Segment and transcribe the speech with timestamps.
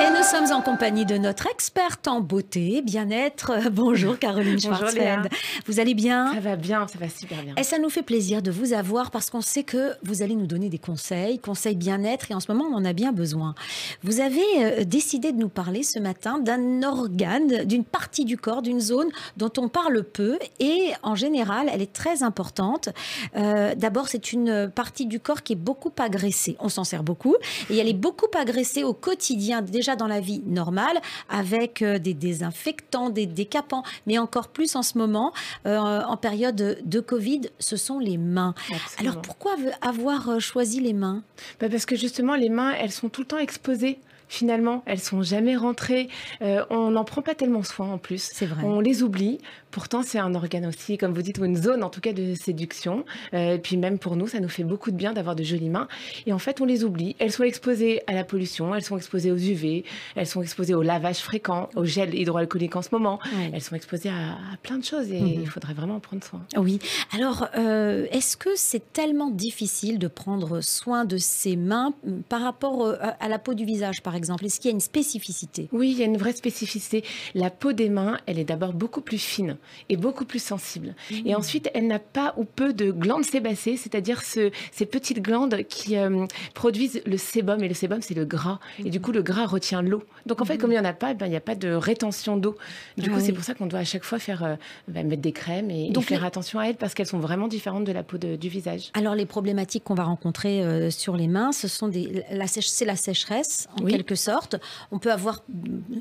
[0.00, 3.52] Et nous sommes en compagnie de notre experte en beauté, bien-être.
[3.72, 5.28] Bonjour Caroline Bonjour, Schwarzfeld.
[5.66, 6.32] Vous allez bien?
[6.34, 7.54] Ça va bien, ça va super bien.
[7.56, 10.46] Et ça nous fait plaisir de vous avoir parce qu'on sait que vous allez nous
[10.46, 13.56] donner des conseils, conseils bien-être, et en ce moment, on en a bien besoin.
[14.04, 18.62] Vous avez euh, décidé de nous parler ce matin d'un organe, d'une partie du corps,
[18.62, 22.90] d'une zone dont on parle peu, et en général, elle est très importante.
[23.36, 26.56] Euh, D'abord, c'est une partie du corps qui est beaucoup agressée.
[26.60, 27.34] On s'en sert beaucoup,
[27.68, 32.14] et elle est beaucoup agressée au quotidien, déjà dans la vie normale, avec euh, des
[32.14, 35.32] désinfectants, des décapants, mais encore plus en ce moment,
[35.66, 38.54] euh, en période de Covid, ce sont les mains.
[38.70, 39.10] Absolument.
[39.10, 41.22] Alors pourquoi avoir euh, choisi les mains?
[41.60, 43.98] Bah, Parce que justement, les mains, elles sont tout le temps exposées.
[44.28, 46.08] Finalement, elles sont jamais rentrées.
[46.42, 48.28] Euh, on n'en prend pas tellement soin en plus.
[48.32, 48.62] C'est vrai.
[48.64, 49.38] On les oublie.
[49.70, 52.34] Pourtant, c'est un organe aussi, comme vous dites, ou une zone en tout cas de
[52.34, 53.04] séduction.
[53.34, 55.68] Euh, et puis même pour nous, ça nous fait beaucoup de bien d'avoir de jolies
[55.68, 55.88] mains.
[56.26, 57.16] Et en fait, on les oublie.
[57.18, 59.84] Elles sont exposées à la pollution, elles sont exposées aux UV,
[60.16, 63.18] elles sont exposées au lavage fréquent, au gel hydroalcoolique en ce moment.
[63.52, 65.40] Elles sont exposées à, à plein de choses et Mhm.
[65.42, 66.40] il faudrait vraiment en prendre soin.
[66.56, 66.78] Oui.
[67.14, 71.92] Alors, euh, est-ce que c'est tellement difficile de prendre soin de ses mains
[72.28, 74.80] par rapport à à la peau du visage, par exemple Est-ce qu'il y a une
[74.80, 75.68] spécificité?
[75.72, 77.04] Oui, il y a une vraie spécificité.
[77.34, 79.56] La peau des mains, elle est d'abord beaucoup plus fine
[79.88, 80.94] et beaucoup plus sensible.
[81.24, 85.62] Et ensuite, elle n'a pas ou peu de glandes sébacées, c'est-à-dire ce- ces petites glandes
[85.68, 87.62] qui euh, produisent le sébum.
[87.62, 88.58] Et le sébum, c'est le gras.
[88.84, 90.02] Et du coup, le gras retient l'eau.
[90.26, 91.68] Donc en fait, comme il n'y en a pas, ben, il n'y a pas de
[91.72, 92.56] rétention d'eau.
[92.96, 94.54] Du Ah coup, c'est pour ça qu'on doit à chaque fois faire, euh,
[94.88, 97.18] ben, mettre des crèmes et, et Donc faire les- attention à elles parce qu'elles sont
[97.18, 98.90] vraiment différentes de la peau de- du visage.
[98.94, 102.84] Alors, les problématiques qu'on va rencontrer euh, sur les mains, ce sont des, la c'est
[102.84, 103.92] la sécheresse, en Oui.
[103.92, 104.56] quelque sorte.
[104.92, 105.42] On peut avoir,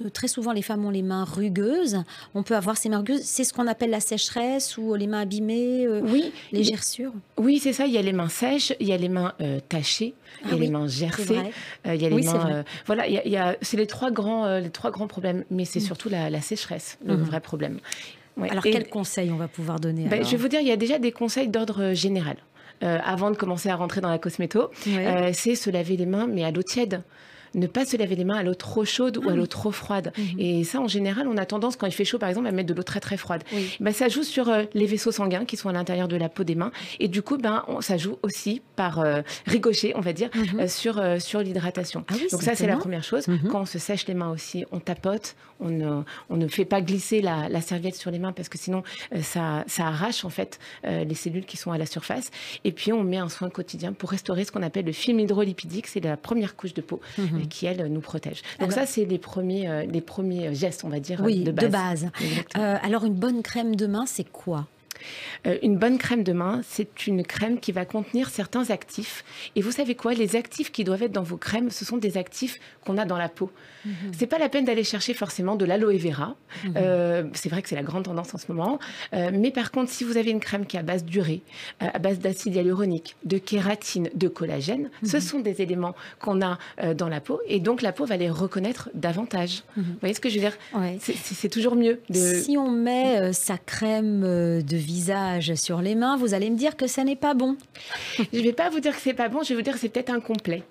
[0.05, 2.03] euh, très souvent, les femmes ont les mains rugueuses.
[2.35, 3.21] On peut avoir ces mains rugueuses.
[3.23, 7.13] C'est ce qu'on appelle la sécheresse ou les mains abîmées, euh, Oui, les gerçures.
[7.37, 7.85] Oui, c'est ça.
[7.85, 10.51] Il y a les mains sèches, il y a les mains euh, tachées, il y
[10.51, 11.39] Ah a oui, les mains gercées,
[11.85, 12.49] euh, il y a les Oui, mains.
[12.51, 15.07] euh, voilà, il y a, il y a- c'est les trois grands, les trois grands
[15.07, 17.23] problèmes, mais c'est surtout la, la sécheresse, le Mhm.
[17.23, 17.79] vrai problème.
[18.37, 18.49] Ouais.
[18.51, 20.77] Alors, quels conseils on va pouvoir donner ben, je vais vous dire, il y a
[20.77, 22.37] déjà des conseils d'ordre général.
[22.83, 25.07] Euh, avant de commencer à rentrer dans la cosméto, Ouais.
[25.07, 27.01] euh, c'est se laver les mains, mais à l'eau tiède.
[27.55, 29.35] Ne pas se laver les mains à l'eau trop chaude ou à Ah.
[29.35, 30.11] l'eau trop froide.
[30.17, 30.25] Mhm.
[30.39, 32.67] Et ça, en général, on a tendance, quand il fait chaud, par exemple, à mettre
[32.69, 33.43] de l'eau très très froide.
[33.53, 33.75] Oui.
[33.79, 36.43] Ben, ça joue sur euh, les vaisseaux sanguins qui sont à l'intérieur de la peau
[36.43, 36.71] des mains.
[36.99, 40.59] Et du coup, ben, on- ça joue aussi par euh, ricochet, on va dire, Mhm.
[40.61, 42.03] euh, sur, sur l'hydratation.
[42.09, 43.27] Ah oui, Donc ça, c'est la première chose.
[43.27, 43.49] Mhm.
[43.49, 46.81] Quand on se sèche les mains aussi, on tapote, on ne, on ne fait pas
[46.81, 48.83] glisser la, la serviette sur les mains parce que sinon,
[49.21, 52.29] ça, ça arrache en fait les cellules qui sont à la surface.
[52.63, 55.87] Et puis, on met un soin quotidien pour restaurer ce qu'on appelle le film hydrolipidique.
[55.87, 56.99] C'est la première couche de peau
[57.39, 57.47] Mhm.
[57.47, 58.41] qui, elle, nous protège.
[58.59, 61.51] Donc Alors- ça, c'est les premiers, euh, les premiers gestes, on va dire, Oui, de
[61.51, 62.09] base.
[62.57, 64.67] Euh, alors, une bonne crème de main, c'est quoi?
[65.45, 69.23] Euh, une bonne crème de main, c'est une crème qui va contenir certains actifs.
[69.55, 70.13] Et vous savez quoi?
[70.13, 73.17] Les actifs qui doivent être dans vos crèmes, ce sont des actifs qu'on a dans
[73.17, 73.51] la peau.
[74.11, 76.35] C'est pas la peine d'aller chercher forcément de l'aloe vera.
[76.75, 78.79] Euh, c'est vrai que c'est la grande tendance en ce moment.
[79.13, 81.41] Euh, mais par contre, si vous avez une crème qui est à base d'urée,
[81.79, 86.57] à base d'acide hyaluronique, de kératine, de collagène, ce sont des éléments qu'on a
[86.95, 87.39] dans la peau.
[87.47, 89.63] Et donc, la peau va les reconnaître davantage.
[89.77, 90.57] Vous voyez ce que je veux dire?
[90.75, 90.97] Ouais.
[90.99, 92.41] C'est- toujours mieux de...
[92.41, 96.87] Si on met sa crème de visage sur les mains, vous allez me dire que
[96.87, 97.57] ça n'est pas bon.
[98.33, 99.89] Je vais pas vous dire que c'est pas bon, je vais vous dire que c'est
[99.89, 100.63] peut-être incomplet.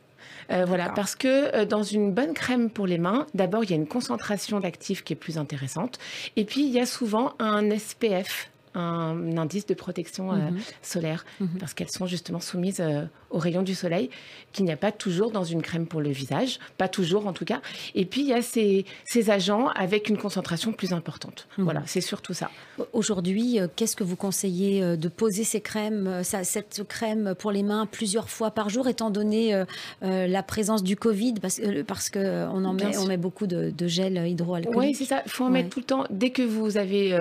[0.51, 3.73] Euh, voilà, parce que euh, dans une bonne crème pour les mains, d'abord il y
[3.73, 5.99] a une concentration d'actifs qui est plus intéressante,
[6.37, 10.59] et puis il y a souvent un SPF, un indice de protection euh, Mhm.
[10.83, 11.49] solaire, Mhm.
[11.59, 14.11] parce qu'elles sont justement soumises euh, aux rayons du soleil,
[14.53, 17.45] qu'il n'y a pas toujours dans une crème pour le visage, pas toujours en tout
[17.45, 17.61] cas.
[17.95, 21.49] Et puis il y a ces, ces agents avec une concentration plus importante.
[21.59, 21.65] Mhm.
[21.65, 22.51] Voilà, c'est surtout ça.
[22.93, 27.51] Aujourd'hui, euh, qu'est-ce que vous conseillez euh, de poser ces crèmes, ça- cette crème pour
[27.53, 29.65] les mains plusieurs fois par jour, étant donné euh,
[30.03, 33.17] euh, la présence du Covid, parce, euh, parce que euh, on en met, on met
[33.17, 34.79] beaucoup de, de gel hydroalcoolique.
[34.79, 35.23] Oui, c'est ça.
[35.27, 35.63] Il faut en Ouais.
[35.63, 36.05] mettre tout le temps.
[36.11, 37.19] Dès que vous avez,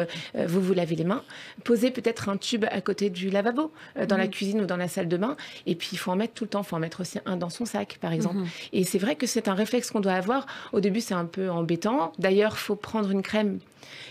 [0.47, 1.23] vous vous lavez les mains,
[1.63, 4.87] posez peut-être un tube à côté du lavabo, euh, dans la cuisine ou dans la
[4.87, 5.35] salle de bain.
[5.65, 6.61] Et puis, il faut en mettre tout le temps.
[6.61, 8.37] Il faut en mettre aussi un dans son sac, par exemple.
[8.37, 8.47] Mhm.
[8.73, 10.45] Et c'est vrai que c'est un réflexe qu'on doit avoir.
[10.73, 12.11] Au début, c'est un peu embêtant.
[12.19, 13.59] D'ailleurs, il faut prendre une crème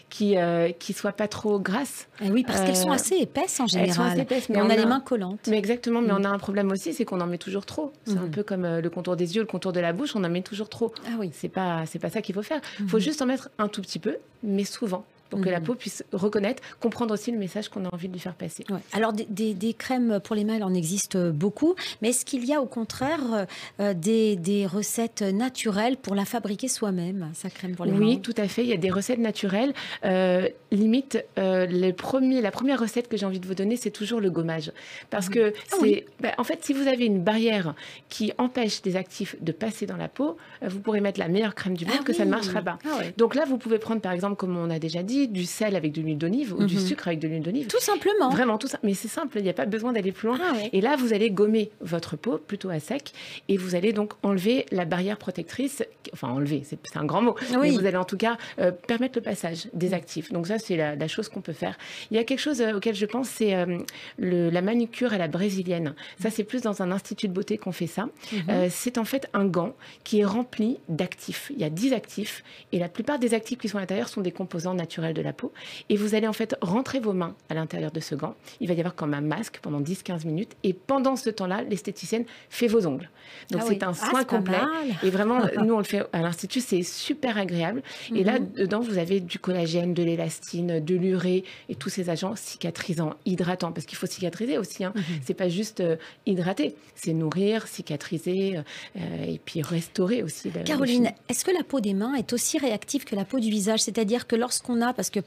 [0.09, 2.07] qui euh, qui soit pas trop grasse.
[2.23, 4.13] Eh oui, parce qu'elles sont Euh, assez épaisses en elles sont général.
[4.13, 5.49] assez épaisses, mais mais on, on a les mains collantes.
[5.49, 6.19] Mais exactement, mais Mhm.
[6.21, 7.93] on a un problème aussi, c'est qu'on en met toujours trop.
[8.07, 8.31] C'est un Mhm.
[8.31, 10.43] peu comme euh, le contour des yeux, le contour de la bouche, on en met
[10.43, 10.93] toujours trop.
[11.07, 11.31] Ah oui.
[11.33, 12.61] C'est pas, c'est pas ça qu'il faut faire.
[12.79, 12.89] Il Mhm.
[12.91, 15.05] faut juste en mettre un tout petit peu, mais souvent.
[15.31, 15.67] Pour que la Mhm.
[15.67, 18.65] peau puisse reconnaître, comprendre aussi le message qu'on a envie de lui faire passer.
[18.71, 18.79] Ouais.
[18.93, 22.45] Alors, des, des- des crèmes pour les mains, il en existe beaucoup, mais est-ce qu'il
[22.45, 23.47] y a au contraire
[23.81, 28.21] euh, des, des recettes naturelles pour la fabriquer soi-même, sa crème pour les Oui, mains
[28.21, 28.63] tout à fait.
[28.63, 29.73] Il y a des recettes naturelles.
[30.05, 33.91] Euh, limite, euh, les premiers, la première recette que j'ai envie de vous donner, c'est
[33.91, 34.73] toujours le gommage.
[35.11, 36.05] Parce que Ah c'est, oui.
[36.21, 37.75] bah, en fait, si vous avez une barrière
[38.09, 41.55] qui empêche des actifs de passer dans la peau, euh, vous pourrez mettre la meilleure
[41.55, 42.37] crème du monde Ah que ça ne oui.
[42.37, 42.79] marchera pas.
[42.85, 43.15] Ah ouais.
[43.17, 45.93] Donc là, vous pouvez prendre, par exemple, comme on a déjà dit, du sel avec
[45.93, 46.81] de l'huile d'olive ou du Mhm.
[46.87, 47.67] sucre avec de l'huile d'olive.
[47.67, 48.31] Tout simplement.
[48.31, 48.79] Vraiment tout ça.
[48.83, 50.39] Mais c'est simple, il n'y a pas besoin d'aller plus loin.
[50.43, 50.71] Ah ouais.
[50.73, 53.13] Et là, vous allez gommer votre peau plutôt à sec
[53.49, 55.83] et vous allez donc enlever la barrière protectrice,
[56.13, 59.23] enfin enlever, c'est un grand mot, mais vous allez en tout cas euh, permettre le
[59.23, 60.33] passage des actifs.
[60.33, 61.77] Donc ça, c'est la, la chose qu'on peut faire.
[62.11, 63.79] Il y a quelque chose euh, auquel je pense, c'est euh,
[64.19, 65.95] la manucure à la brésilienne.
[66.21, 68.09] Ça, c'est plus dans un institut de beauté qu'on fait ça.
[68.33, 68.69] Mhm.
[68.71, 69.75] C'est en fait un gant
[70.05, 71.51] qui est rempli d'actifs.
[71.55, 74.21] Il y a 10 actifs et la plupart des actifs qui sont à l'intérieur sont
[74.21, 75.53] des composants naturels de la peau.
[75.89, 78.35] Et vous allez en fait rentrer vos mains à l'intérieur de ce gant.
[78.61, 80.53] Il va y avoir comme un masque pendant 10-15 minutes.
[80.63, 83.11] Et pendant ce temps-là, l'esthéticienne fait vos ongles.
[83.51, 83.79] Donc Ah c'est oui.
[83.83, 84.59] un Ah, soin complet.
[85.03, 87.83] Et vraiment, nous, on le fait à l'Institut, c'est super agréable.
[88.15, 88.53] Et là, Mhm.
[88.57, 93.73] dedans, vous avez du collagène, de l'élastine, de l'urée et tous ces agents cicatrisants, hydratants.
[93.73, 94.85] Parce qu'il faut cicatriser aussi.
[94.85, 94.93] Hein.
[94.95, 95.03] Mhm.
[95.25, 95.97] C'est pas juste euh,
[96.27, 98.59] hydrater, c'est nourrir, cicatriser
[98.97, 100.51] euh, et puis restaurer aussi.
[100.65, 103.81] Caroline, est-ce que la peau des mains est aussi réactive que la peau du visage?
[103.81, 105.21] C'est-à-dire que lorsqu'on a, parce que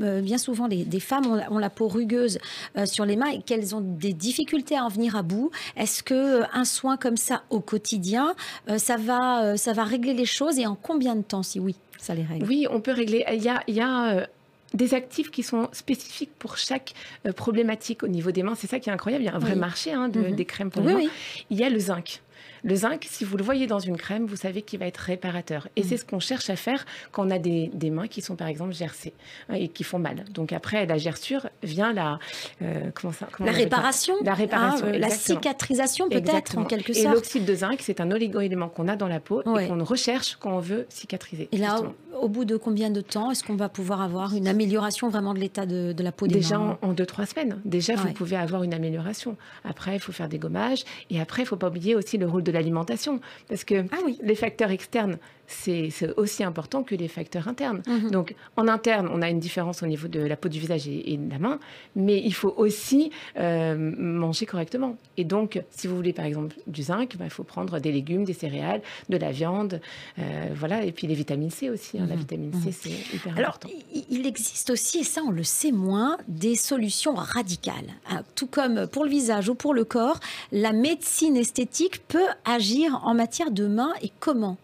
[0.00, 2.38] euh, bien souvent les, des femmes ont, la- peau rugueuse
[2.76, 6.02] euh, sur les mains et qu'elles ont des difficultés à en venir à bout, est-ce
[6.02, 8.34] que euh, un soin comme ça au quotidien,
[8.76, 12.14] ça va, ça va régler les choses et en combien de temps Si oui, ça
[12.14, 12.46] les règle?
[12.46, 13.24] Oui, on peut régler.
[13.32, 13.48] Il y
[13.80, 14.28] a,
[14.74, 16.92] des actifs qui sont spécifiques pour chaque
[17.26, 18.54] euh, problématique au niveau des mains.
[18.54, 19.24] C'est ça qui est incroyable.
[19.24, 19.58] Il y a un vrai Oui.
[19.58, 20.34] marché hein, de- Mhm.
[20.36, 21.00] des crèmes pour Oui, les mains.
[21.00, 21.10] oui.
[21.50, 22.22] Il y a le zinc.
[22.64, 25.66] Le zinc, si vous le voyez dans une crème, vous savez qu'il va être réparateur.
[25.74, 25.88] Et Mhm.
[25.88, 28.46] c'est ce qu'on cherche à faire quand on a des, des mains qui sont par
[28.46, 29.12] exemple gercées
[29.48, 30.24] hein, et qui font mal.
[30.30, 32.20] Donc après la gerçure vient la
[32.62, 36.90] euh, comment ça comment La réparation, La réparation, hein, euh, la cicatrisation peut-être en quelque
[36.90, 37.14] Et sorte.
[37.14, 39.64] l'oxyde de zinc, c'est un oligo-élément qu'on a dans la peau Ouais.
[39.64, 41.48] et qu'on recherche quand on veut cicatriser.
[41.50, 41.94] Et là, justement.
[42.22, 45.40] Au bout de combien de temps est-ce qu'on va pouvoir avoir une amélioration vraiment de
[45.40, 47.60] l'état de, de la peau des Déjà mains en, en deux, trois semaines.
[47.64, 49.36] Déjà, vous pouvez avoir une amélioration.
[49.64, 50.84] Après, il faut faire des gommages.
[51.10, 53.20] Et après, il ne faut pas oublier aussi le rôle de l'alimentation.
[53.48, 54.18] Parce que Ah oui.
[54.22, 55.18] les facteurs externes,
[55.52, 57.82] c'est aussi important que les facteurs internes.
[57.86, 58.10] Mhm.
[58.10, 61.12] Donc, en interne, on a une différence au niveau de la peau du visage et,
[61.12, 61.58] et de la main,
[61.94, 64.96] mais il faut aussi euh, manger correctement.
[65.16, 68.24] Et donc, si vous voulez par exemple du zinc, ben, il faut prendre des légumes,
[68.24, 69.80] des céréales, de la viande,
[70.18, 71.98] euh, voilà, et puis les vitamines C aussi.
[71.98, 72.06] hein.
[72.08, 72.20] La Mhm.
[72.20, 73.68] vitamine C, c'est hyper Alors, important.
[74.10, 77.74] il existe aussi, et ça on le sait moins, des solutions radicales.
[78.10, 78.22] hein.
[78.34, 80.18] Tout comme pour le visage ou pour le corps,
[80.52, 84.56] la médecine esthétique peut agir en matière de mains et comment?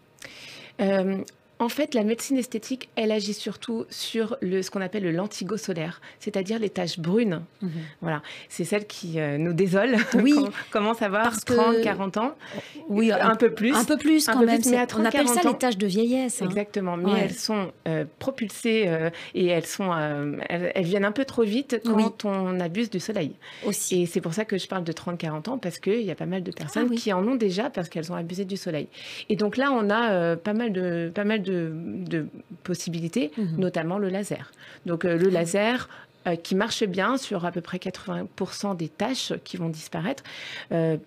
[0.79, 1.23] Euh,
[1.59, 5.57] en fait, la médecine esthétique, elle agit surtout sur le, ce qu'on appelle le lentigo
[5.57, 7.41] solaire, c'est-à-dire les taches brunes.
[8.01, 10.33] Voilà, c'est celle qui euh, nous désole Oui.
[10.35, 12.35] quand on commence à avoir Parce que- 30, 40 ans.
[12.87, 13.75] Oui, un, peu plus.
[13.75, 14.61] Un peu plus quand peu même.
[14.61, 16.41] plus, mais à c'est- on appelle 30, ça 40 les taches de vieillesse.
[16.41, 16.45] hein.
[16.45, 17.19] Exactement, mais Ouais.
[17.23, 21.43] elles sont euh, propulsées euh, et elles, sont, euh, elles, elles viennent un peu trop
[21.43, 22.05] vite quand Oui.
[22.23, 23.33] on abuse du soleil.
[23.65, 24.03] Aussi.
[24.03, 26.25] Et c'est pour ça que je parle de 30-40 ans, parce qu'il y a pas
[26.25, 26.97] mal de personnes Ah oui.
[26.97, 28.87] qui en ont déjà parce qu'elles ont abusé du soleil.
[29.27, 32.27] Et donc là, on a euh, pas mal de, pas mal de, de
[32.63, 33.57] possibilités, Mhm.
[33.57, 34.51] notamment le laser.
[34.85, 35.89] Donc euh, le laser
[36.27, 40.23] euh, qui marche bien sur à peu près 80% des tâches qui vont disparaître.
[40.71, 40.97] Euh,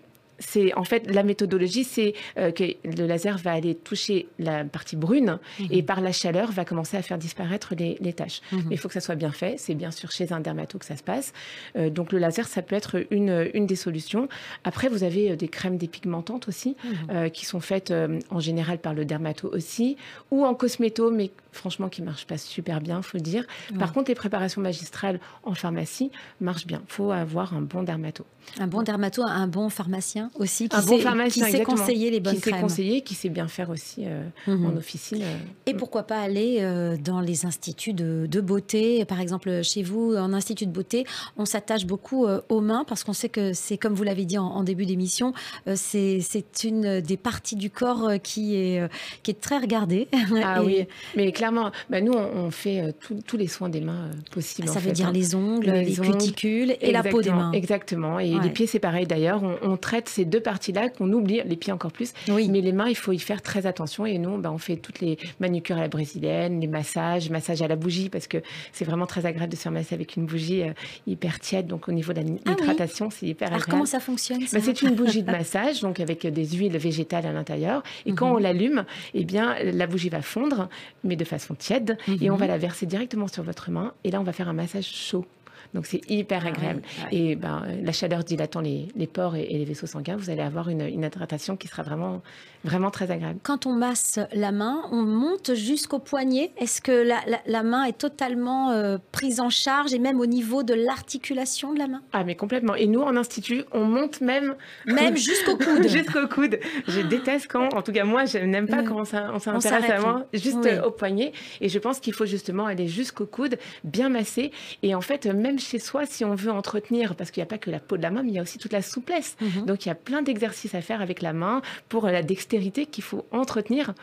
[0.43, 4.97] c'est en fait la méthodologie, c'est euh, que le laser va aller toucher la partie
[4.97, 5.67] brune Mhm.
[5.71, 8.41] et par la chaleur va commencer à faire disparaître les, les taches.
[8.53, 8.63] Mhm.
[8.69, 9.55] Mais il faut que ça soit bien fait.
[9.59, 11.33] C'est bien sûr chez un dermato que ça se passe.
[11.77, 14.29] Euh, donc le laser, ça peut être une, une des solutions.
[14.65, 16.93] Après, vous avez euh, des crèmes dépigmentantes aussi, Mhm.
[17.11, 17.93] euh, qui sont faites
[18.31, 19.97] en général par le dermato aussi,
[20.31, 23.45] ou en cosméto, mais franchement qui marchent pas super bien, faut le dire.
[23.79, 26.83] Par contre, les préparations magistrales en pharmacie marchent bien.
[26.89, 28.25] faut avoir un bon dermato.
[28.59, 32.11] Un bon dermato, un bon pharmacien aussi, qui un bon sait, pharmacien, qui sait conseiller
[32.11, 32.63] les bonnes qui sait crèmes.
[32.63, 34.67] conseiller, qui sait bien faire aussi euh, Mhm.
[34.67, 35.23] en officine.
[35.23, 35.37] euh.
[35.67, 39.05] Et pourquoi pas aller euh, dans les instituts de, de beauté?
[39.05, 41.07] Par exemple, chez vous, en institut de beauté,
[41.37, 44.47] on s'attache beaucoup aux mains parce qu'on sait que c'est, comme vous l'avez dit en,
[44.47, 45.33] en début d'émission,
[45.77, 48.89] c'est, c'est une des parties du corps qui est,
[49.23, 50.09] qui est très regardée.
[50.43, 52.93] Ah Et oui, mais clairement, bah, nous, on, on fait euh,
[53.27, 54.69] tous- les soins des mains euh, possibles.
[54.69, 55.13] Ça en veut fait, dire hein.
[55.13, 57.51] les ongles, les, Les ongles, cuticules et la peau des mains.
[57.53, 58.21] Exactement.
[58.21, 58.43] Et Ouais.
[58.45, 59.43] les pieds, c'est pareil d'ailleurs.
[59.43, 62.13] On, on traite ces deux parties-là qu'on oublie, les pieds encore plus.
[62.29, 62.49] Oui.
[62.49, 64.07] Mais les mains, il faut y faire très attention.
[64.07, 67.67] Et nous, ben, on fait toutes les manucures à la brésilienne, les massages, massages à
[67.69, 68.39] la bougie, parce que
[68.73, 70.73] c'est vraiment très agréable de se faire masser avec une bougie euh,
[71.09, 71.67] hyper tiède.
[71.67, 72.39] Donc au niveau de Ah oui.
[72.47, 73.71] l'hydratation, c'est hyper Alors, agréable.
[73.73, 77.27] comment ça fonctionne ça Ben, c'est une bougie de massage, donc avec des huiles végétales
[77.27, 77.83] à l'intérieur.
[78.07, 78.35] Et quand Mhm.
[78.35, 78.85] on l'allume,
[79.15, 80.69] eh bien, la bougie va fondre,
[81.03, 82.41] mais de façon tiède, et on Mhm.
[82.41, 83.93] va la verser directement sur votre main.
[84.05, 85.27] Et là, on va faire un massage chaud.
[85.75, 86.83] Donc c'est hyper Ah agréable.
[87.05, 87.17] ouais.
[87.17, 90.43] Et ben, la chaleur dilatant les, les pores et, et les vaisseaux sanguins, vous allez
[90.43, 92.23] avoir une, une hydratation qui sera vraiment,
[92.65, 93.39] vraiment très agréable.
[93.43, 96.53] Quand on masse la main, on monte jusqu'au poignet.
[96.59, 100.27] Est-ce que la, la- la main est totalement euh, prise en charge et même au
[100.27, 102.03] niveau de l'articulation de la main?
[102.13, 102.75] Ah mais complètement.
[102.75, 104.55] Et nous, en institut, on monte même
[104.87, 106.59] Même jusqu'au coude jusqu'au coude.
[106.89, 109.61] Je déteste quand, en tout cas moi, je n'aime pas quand on s'in- on On
[109.61, 110.71] s'intéresse à moi, juste Oui.
[110.71, 111.33] euh, au poignet.
[111.61, 114.51] Et je pense qu'il faut justement aller jusqu'au coude, bien masser.
[114.83, 117.51] Et en fait, euh, même chez soi, si on veut entretenir, parce qu'il n'y a
[117.51, 119.37] pas que la peau de la main, mais il y a aussi toute la souplesse.
[119.41, 119.67] Mhm.
[119.67, 123.05] Donc il y a plein d'exercices à faire avec la main pour la dextérité qu'il
[123.05, 123.95] faut entretenir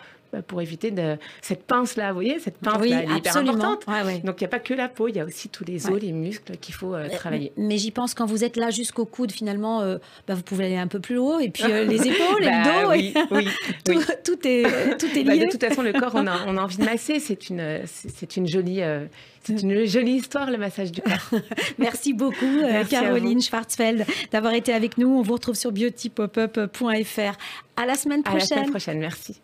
[0.48, 3.86] pour éviter de cette pince là, vous voyez, cette pince Oui, elle est hyper importante.
[3.88, 4.20] Ouais, ouais.
[4.20, 5.92] Donc il n'y a pas que la peau, il y a aussi tous les os,
[5.94, 6.00] Ouais.
[6.00, 7.52] les muscles qu'il faut euh, travailler.
[7.58, 10.78] Mais j'y pense quand vous êtes là jusqu'au coude, finalement, euh, bah, vous pouvez aller
[10.78, 12.90] un peu plus haut et puis euh, les épaules et Bah le dos.
[12.92, 13.48] oui, oui,
[13.86, 14.06] tout, oui.
[14.24, 15.46] tout est, tout est Bah, lié.
[15.46, 17.20] de toute façon, le corps, on a, on a envie de masser.
[17.20, 19.06] C'est une, c'est une jolie, euh,
[19.44, 21.40] c'est une jolie histoire, le massage du corps.
[21.78, 25.08] Merci beaucoup, euh, Merci Caroline Schwarzfeld, d'avoir été avec nous.
[25.10, 27.38] On vous retrouve sur beautypopup.fr.
[27.78, 28.48] À la semaine À la prochaine.
[28.58, 29.00] semaine prochaine.
[29.00, 29.42] Merci.